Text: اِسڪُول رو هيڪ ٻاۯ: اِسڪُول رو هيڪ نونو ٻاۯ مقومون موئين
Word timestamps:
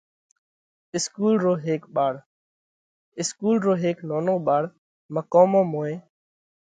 اِسڪُول 0.97 1.35
رو 1.45 1.53
هيڪ 1.65 1.81
ٻاۯ: 1.95 2.15
اِسڪُول 3.21 3.57
رو 3.65 3.73
هيڪ 3.83 3.97
نونو 4.09 4.35
ٻاۯ 4.45 4.63
مقومون 5.15 5.65
موئين 5.71 5.99